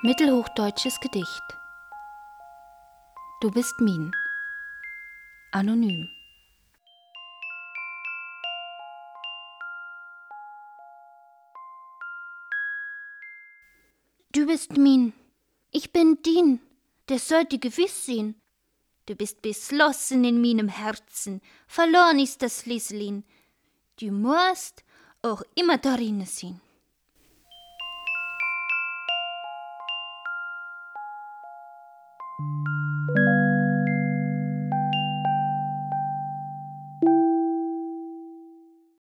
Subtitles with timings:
[0.00, 1.42] Mittelhochdeutsches Gedicht.
[3.40, 4.12] Du bist Min.
[5.50, 6.08] Anonym.
[14.30, 15.12] Du bist Min.
[15.72, 16.60] Ich bin Din.
[17.08, 18.36] Der sollte gewiss sein.
[19.06, 21.42] Du bist beschlossen in meinem Herzen.
[21.66, 23.24] Verloren ist das Lieselin.
[23.98, 24.84] Du musst
[25.22, 26.60] auch immer darin sein.